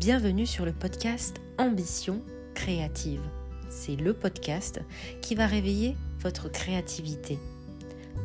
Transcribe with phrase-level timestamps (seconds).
[0.00, 2.22] Bienvenue sur le podcast Ambition
[2.54, 3.20] créative.
[3.68, 4.80] C'est le podcast
[5.20, 7.38] qui va réveiller votre créativité.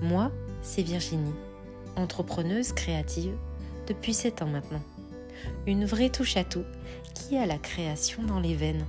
[0.02, 1.34] Moi, c'est Virginie,
[1.98, 3.36] entrepreneuse créative
[3.88, 4.82] depuis 7 ans maintenant.
[5.68, 6.64] Une vraie touche à tout
[7.14, 8.86] qui a la création dans les veines.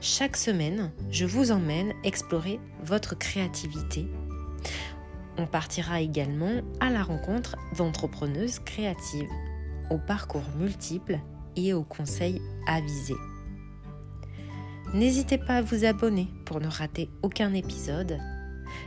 [0.00, 4.06] Chaque semaine, je vous emmène explorer votre créativité.
[5.38, 9.28] On partira également à la rencontre d'entrepreneuses créatives,
[9.90, 11.18] au parcours multiple
[11.56, 13.16] et aux conseils avisés.
[14.92, 18.18] N'hésitez pas à vous abonner pour ne rater aucun épisode.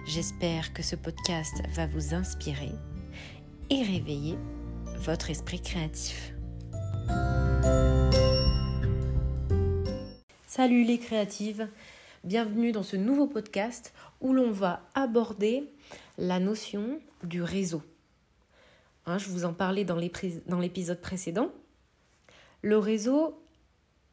[0.05, 2.71] J'espère que ce podcast va vous inspirer
[3.69, 4.37] et réveiller
[4.99, 6.33] votre esprit créatif.
[10.45, 11.67] Salut les créatives,
[12.23, 15.69] bienvenue dans ce nouveau podcast où l'on va aborder
[16.17, 17.83] la notion du réseau.
[19.05, 21.51] Hein, je vous en parlais dans l'épisode précédent
[22.61, 23.41] le réseau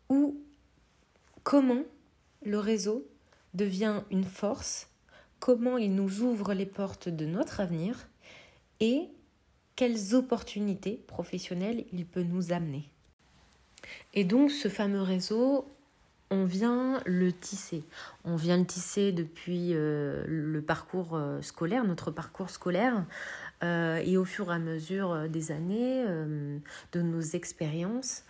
[0.09, 0.37] ou
[1.43, 1.83] comment
[2.43, 3.07] le réseau
[3.55, 4.89] devient une force,
[5.39, 8.09] comment il nous ouvre les portes de notre avenir
[8.81, 9.09] et
[9.77, 12.89] quelles opportunités professionnelles il peut nous amener.
[14.13, 15.69] Et donc ce fameux réseau,
[16.31, 17.85] on vient le tisser.
[18.25, 23.05] On vient le tisser depuis euh, le parcours euh, scolaire, notre parcours scolaire,
[23.63, 26.05] euh, et au fur et à mesure des années,
[26.93, 28.25] de nos expériences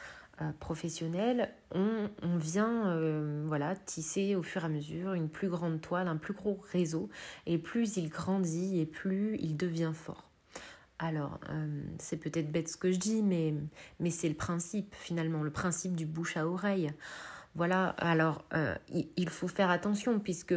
[0.59, 2.99] professionnelles, on, vient
[3.47, 7.09] voilà, tisser au fur et à mesure une plus grande toile, un plus gros réseau,
[7.47, 10.29] et plus il grandit et plus il devient fort.
[10.99, 11.41] Alors,
[11.99, 13.55] c'est peut-être bête ce que je dis, mais,
[13.99, 16.93] mais c'est le principe finalement, le principe du bouche à oreille.
[17.55, 18.75] Voilà, alors euh,
[19.17, 20.55] il faut faire attention puisque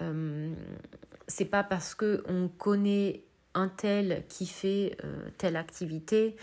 [0.00, 0.54] euh,
[1.26, 6.36] c'est pas parce que on connaît un tel qui fait euh, telle activité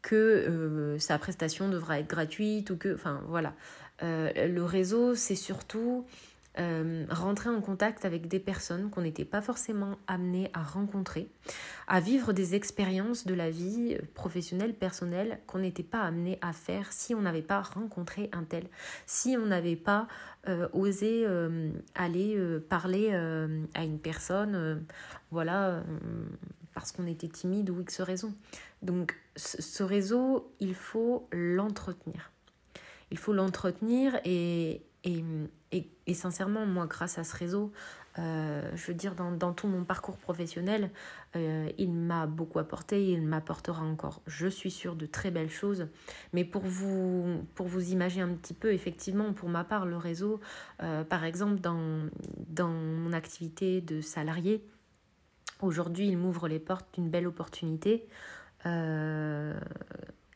[0.00, 3.54] que sa prestation devra être gratuite ou que, enfin voilà.
[4.00, 6.04] le réseau, c'est surtout
[6.58, 11.28] euh, rentrer en contact avec des personnes qu'on n'était pas forcément amené à rencontrer,
[11.88, 16.92] à vivre des expériences de la vie professionnelle, personnelle qu'on n'était pas amené à faire
[16.92, 18.66] si on n'avait pas rencontré un tel,
[19.06, 20.08] si on n'avait pas
[20.46, 22.38] euh, osé euh, aller
[22.68, 24.84] parler à une personne,
[25.30, 25.82] voilà,
[26.74, 28.34] parce qu'on était timide ou X raison.
[28.82, 32.30] Donc ce réseau, il faut l'entretenir.
[33.10, 35.24] Il faut l'entretenir et, et,
[35.72, 37.72] et, sincèrement, moi, grâce à ce réseau,
[38.18, 40.90] euh, je veux dire, dans, tout mon parcours professionnel,
[41.34, 45.50] euh, il m'a beaucoup apporté et il m'apportera encore, je suis sûre, de très belles
[45.50, 45.88] choses.
[46.34, 50.40] Mais pour vous, pour vous imaginer un petit peu, effectivement, pour ma part, le réseau,
[50.82, 52.08] euh, par exemple, dans,
[52.48, 54.62] dans mon activité de salarié,
[55.62, 58.06] aujourd'hui, il m'ouvre les portes d'une belle opportunité.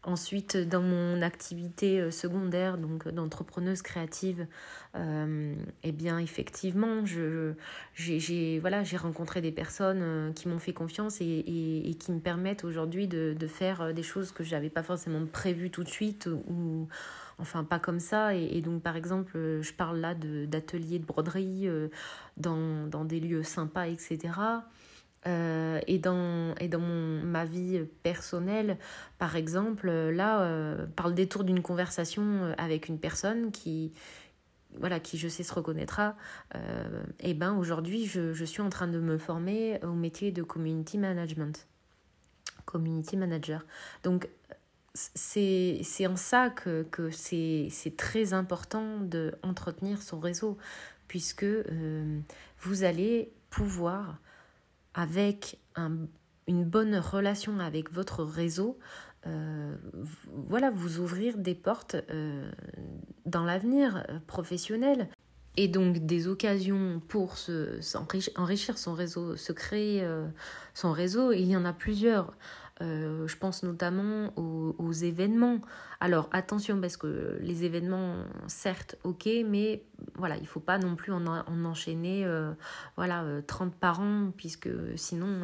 [0.06, 4.47] Ensuite, dans mon activité euh, secondaire, donc d'entrepreneuse créative,
[4.94, 5.53] euh,
[5.83, 7.55] eh bien, effectivement, je,
[7.93, 13.09] j'ai, voilà, rencontré des personnes euh, qui m'ont fait confiance et, qui me permettent aujourd'hui
[13.09, 16.87] de, de, faire des choses que je n'avais pas forcément prévues tout de suite ou
[17.39, 18.33] enfin pas comme ça.
[18.37, 21.69] Et, donc, par exemple, je parle là d'ateliers de, broderie
[22.37, 24.31] dans, dans, des lieux sympas, etc.
[25.26, 28.78] Euh, et dans, et dans ma vie personnelle,
[29.19, 33.92] par exemple, là, euh, par le détour d'une conversation avec une personne qui,
[34.78, 36.16] voilà, qui je sais se reconnaîtra,
[36.54, 40.42] euh, et ben aujourd'hui, je, je, suis en train de me former au métier de
[40.42, 41.66] community management,
[42.65, 43.66] community manager.
[44.04, 44.28] Donc,
[44.94, 50.56] c'est en ça que, que c'est très important d'entretenir son réseau,
[51.06, 51.44] puisque
[52.60, 54.20] vous allez pouvoir
[54.97, 55.61] avec
[56.49, 58.79] une bonne relation avec votre réseau,
[59.27, 59.75] euh,
[60.33, 62.51] voilà, vous ouvrir des portes euh,
[63.25, 65.09] dans l'avenir euh, professionnel.
[65.59, 67.81] Et donc des occasions pour se,
[68.39, 70.07] enrichir son réseau, se créer
[70.75, 72.37] son réseau, il y en a plusieurs.
[72.83, 75.63] Je pense notamment aux, événements.
[75.99, 78.16] Alors attention parce que les événements,
[78.49, 79.83] certes, ok, mais
[80.15, 82.53] voilà, il faut pas non plus en, en enchaîner euh,
[82.97, 85.43] voilà, 30 euh, par an, puisque sinon,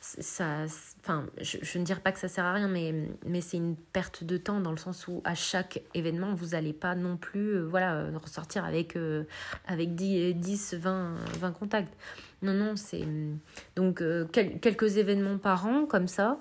[0.00, 0.64] ça,
[1.00, 2.94] enfin, je, je, ne dirais pas que ça sert à rien, mais,
[3.26, 6.72] mais c'est une perte de temps dans le sens où à chaque événement, vous n'allez
[6.72, 8.98] pas non plus voilà, ressortir avec,
[9.66, 11.94] avec 10, 10 20, 20 contacts.
[12.42, 13.06] Non, non, c'est
[13.76, 14.02] donc
[14.32, 16.38] quelques événements par an comme ça.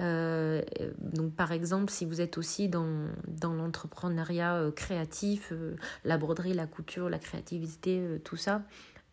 [0.00, 0.62] Euh,
[0.98, 6.54] donc par exemple, si vous êtes aussi dans, dans l'entrepreneuriat euh, créatif, euh, la broderie,
[6.54, 8.62] la couture, la créativité, tout ça,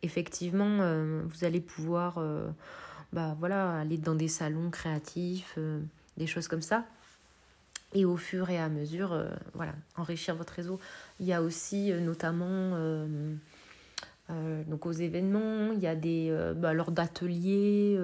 [0.04, 0.78] effectivement,
[1.26, 2.20] vous allez pouvoir
[3.12, 5.58] bah, voilà, aller dans des salons créatifs,
[6.18, 6.86] des choses comme ça.
[7.94, 9.20] et au fur et à mesure,
[9.54, 10.80] voilà, enrichir votre réseau.
[11.20, 12.78] Il y a aussi notamment
[14.30, 17.98] donc aux événements, il y a des bah, lors d'ateliers.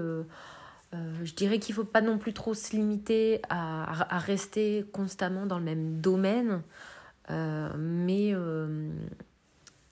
[1.23, 5.57] Je dirais qu'il ne faut pas non plus trop se limiter à, rester constamment dans
[5.57, 6.61] le même domaine,
[7.29, 8.33] mais,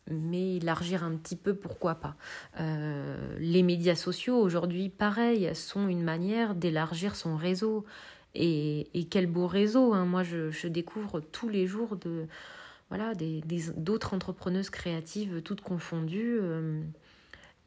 [0.10, 2.16] mais élargir un petit peu, pourquoi pas.
[2.58, 7.86] les médias sociaux, aujourd'hui, pareil, sont une manière d'élargir son réseau.
[8.34, 9.94] Et, et, quel beau réseau.
[9.94, 10.06] Hein.
[10.06, 12.28] Moi, je, découvre tous les jours de
[12.90, 13.14] voilà
[13.78, 16.40] d'autres entrepreneuses créatives toutes confondues.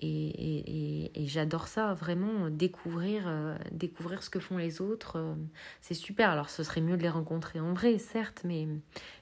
[0.04, 5.16] Et, et, et j'adore ça, vraiment, découvrir, euh, découvrir ce que font les autres.
[5.16, 5.34] Euh,
[5.80, 6.30] c'est super.
[6.30, 8.68] Alors, ce serait mieux de les rencontrer en vrai, certes, mais,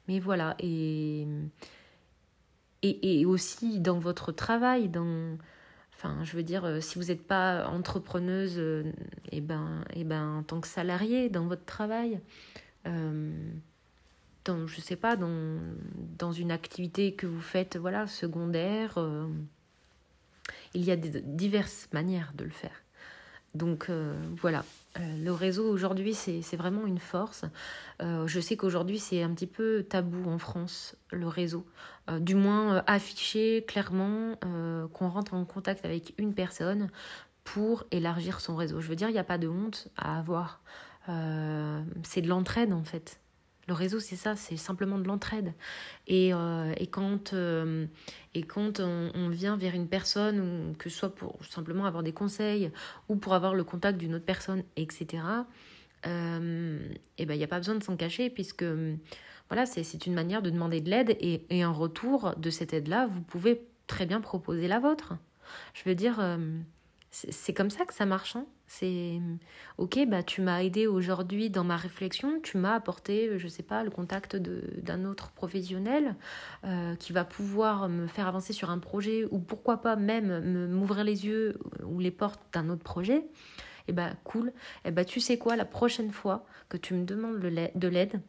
[0.08, 0.56] mais voilà.
[0.58, 1.26] Et,
[2.82, 5.36] et, et aussi dans votre travail, dans,
[5.94, 8.60] Enfin, je veux dire, euh, si vous n'êtes pas entrepreneuse,
[9.30, 12.20] eh ben, eh ben, en tant que salarié dans votre travail,
[14.44, 15.60] dans, je sais pas, dans,
[16.18, 18.98] dans une activité que vous faites, voilà, secondaire,
[20.74, 22.82] il y a des, diverses manières de le faire.
[23.54, 23.90] Donc
[24.40, 24.64] voilà,
[24.96, 27.44] le réseau aujourd'hui, c'est vraiment une force.
[28.00, 31.66] je sais qu'aujourd'hui, c'est un petit peu tabou en France, le réseau.
[32.10, 36.90] Euh, du moins euh, afficher clairement euh, qu'on rentre en contact avec une personne
[37.44, 38.80] pour élargir son réseau.
[38.80, 40.60] Je veux dire, il n'y a pas de honte à avoir.
[42.04, 43.20] c'est de l'entraide en fait.
[43.72, 45.54] Le réseau, c'est ça, c'est simplement de l'entraide.
[46.06, 46.32] Et,
[46.76, 47.32] et, quand,
[48.34, 52.70] et quand on, vient vers une personne, que ce soit pour simplement avoir des conseils
[53.08, 55.22] ou pour avoir le contact d'une autre personne, etc.,
[56.04, 58.64] et ben, il n'y a pas besoin de s'en cacher puisque
[59.48, 63.06] voilà, c'est une manière de demander de l'aide et, et, en retour de cette aide-là,
[63.06, 65.14] vous pouvez très bien proposer la vôtre.
[65.72, 66.38] Je veux dire, euh,
[67.12, 68.36] c'est comme ça que ça marche.
[68.36, 68.46] Hein.
[68.66, 69.20] C'est
[69.76, 73.84] ok, bah tu m'as aidé aujourd'hui dans ma réflexion, tu m'as apporté, je sais pas,
[73.84, 76.16] le contact d'un autre professionnel
[76.64, 81.04] euh, qui va pouvoir me faire avancer sur un projet ou pourquoi pas même m'ouvrir
[81.04, 83.18] les yeux ou les portes d'un autre projet.
[83.18, 84.48] Et eh bah cool.
[84.48, 88.22] Et eh bah tu sais quoi, la prochaine fois que tu me demandes de l'aide,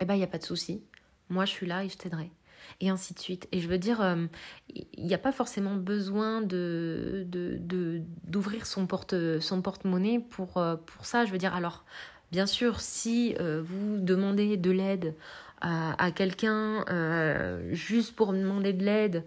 [0.00, 0.84] eh ben, il n'y a pas de souci.
[1.28, 2.30] Moi, je suis là et je t'aiderai.
[2.80, 3.48] Et ainsi de suite.
[3.52, 4.26] Et je veux dire, euh,
[4.74, 7.26] il n'y a pas forcément besoin de,
[8.24, 11.24] d'ouvrir son, porte, son porte-monnaie pour, euh, pour ça.
[11.24, 11.84] Je veux dire, alors,
[12.32, 15.14] bien sûr, si euh, vous demandez de l'aide
[15.66, 16.84] à quelqu'un
[17.70, 19.24] juste pour demander de l'aide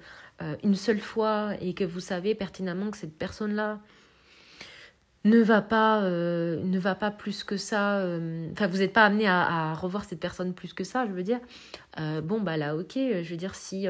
[0.62, 3.80] une seule fois et que vous savez pertinemment que cette personne-là
[5.28, 8.00] ne va pas, euh, ne va pas plus que ça.
[8.00, 11.24] Euh, enfin, vous n'êtes pas amené à, revoir cette personne plus que ça, je veux
[11.24, 11.40] dire.
[12.00, 12.94] Euh, bon, bah là, ok.
[12.96, 13.88] Je veux dire, si,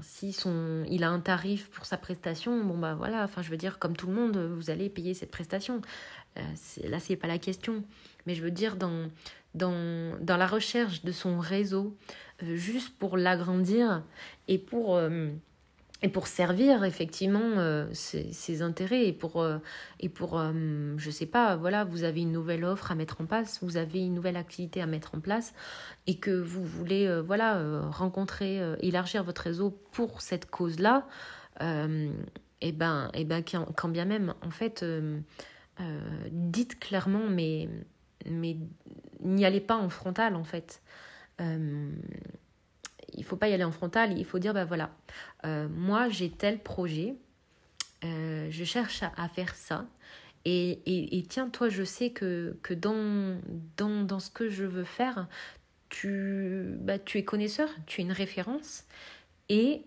[0.00, 3.24] si son, il a un tarif pour sa prestation, bon, bah voilà.
[3.24, 5.80] Enfin, je veux dire, comme tout le monde, vous allez payer cette prestation.
[6.36, 7.84] là, c'est pas la question.
[8.26, 9.08] Mais je veux dire, dans,
[9.54, 11.96] dans, dans la recherche de son réseau,
[12.42, 14.02] juste pour l'agrandir
[14.48, 14.98] et pour
[16.02, 19.58] et pour servir effectivement euh, ses, intérêts et pour euh,
[19.98, 23.26] et pour euh, je sais pas voilà vous avez une nouvelle offre à mettre en
[23.26, 25.52] place vous avez une nouvelle activité à mettre en place
[26.06, 31.06] et que vous voulez voilà rencontrer élargir votre réseau pour cette cause là
[31.60, 34.84] et ben et ben quand, bien même en fait
[36.30, 37.68] dites clairement mais
[38.26, 38.56] mais
[39.22, 40.82] n'y allez pas en frontal en fait
[43.14, 44.90] il faut pas y aller en frontal, il faut dire, ben voilà,
[45.44, 47.14] euh, moi j'ai tel projet,
[48.04, 49.86] euh, je cherche à, faire ça,
[50.44, 53.38] et, et, tiens, toi, je sais que, que dans,
[53.76, 55.28] dans, dans, ce que je veux faire,
[55.90, 58.84] tu, bah, tu es connaisseur, tu es une référence,
[59.50, 59.84] et,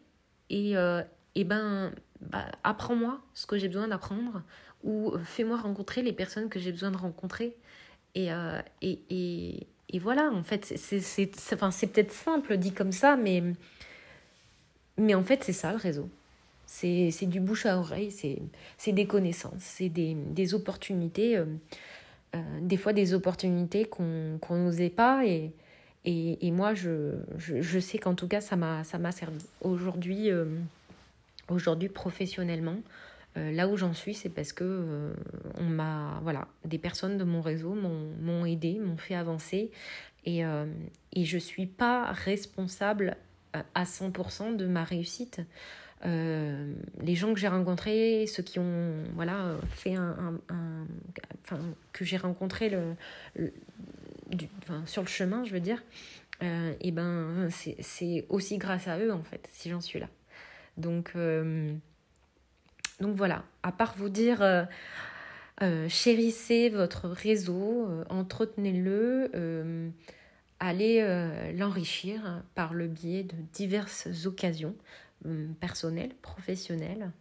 [0.50, 1.02] et, euh,
[1.34, 4.44] et ben, bah, apprends-moi ce que j'ai besoin d'apprendre,
[4.84, 7.56] ou fais-moi rencontrer les personnes que j'ai besoin de rencontrer.
[8.16, 8.30] Et,
[8.82, 13.44] et, et voilà, en fait, c'est enfin, peut-être simple dit comme ça, mais,
[14.98, 16.10] mais en fait, c'est ça le réseau.
[16.66, 21.46] C'est du bouche à oreille, c'est des connaissances, c'est des, des, opportunités, euh,
[22.36, 25.24] euh, des fois des opportunités qu'on qu'on n'osait pas.
[25.28, 25.52] Et,
[26.06, 29.46] et, moi, je, je, je sais qu'en tout cas, ça m'a servi.
[29.62, 30.46] Aujourd'hui, euh,
[31.50, 32.78] aujourd'hui professionnellement,
[33.38, 35.14] euh, là où j'en suis, c'est parce que euh,
[35.58, 39.72] on m'a, voilà, des personnes de mon réseau m'ont aidé, m'ont fait avancer,
[40.26, 40.66] et, euh,
[41.14, 43.18] et je suis pas responsable
[43.76, 45.42] à 100% de ma réussite.
[46.04, 50.40] les gens que j'ai rencontrés, ceux qui ont voilà fait un,
[51.92, 52.96] que j'ai rencontré le,
[54.86, 55.84] sur le chemin, je veux dire,
[56.42, 60.10] et ben c'est aussi grâce à eux en fait si j'en suis là.
[60.78, 61.14] Donc
[63.00, 69.92] donc voilà, à part vous dire, euh, chérissez votre réseau, entretenez-le,
[70.60, 74.76] allez l'enrichir par le biais de diverses occasions
[75.60, 77.12] personnelles, professionnelles.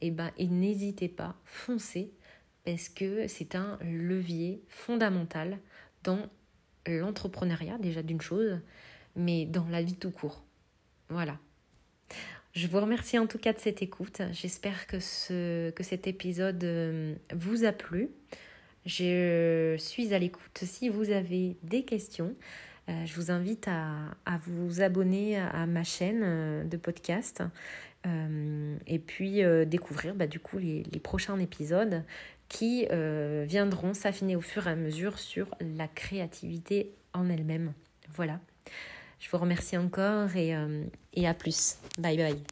[0.00, 2.12] et, ben, et n'hésitez pas, foncez,
[2.64, 5.58] parce que c'est un levier fondamental
[6.02, 6.28] dans
[6.86, 8.60] l'entrepreneuriat, déjà d'une chose,
[9.16, 10.44] mais dans la vie tout court.
[11.08, 11.38] Voilà.
[12.52, 14.22] Je vous remercie en tout cas de cette écoute.
[14.32, 18.10] J'espère que, ce, que cet épisode euh, vous a plu.
[18.86, 20.58] Je suis à l'écoute.
[20.64, 22.34] Si vous avez des questions,
[22.88, 24.16] euh, je vous invite à,
[24.46, 27.42] vous abonner à, ma chaîne euh, de podcast
[28.86, 32.02] et puis découvrir bah, du coup les, prochains épisodes
[32.48, 32.86] qui
[33.46, 37.74] viendront s'affiner au fur et à mesure sur la créativité en elle-même.
[38.14, 38.40] Voilà.
[39.20, 40.54] Je vous remercie encore et,
[41.12, 41.76] et à plus.
[41.98, 42.42] Bye bye.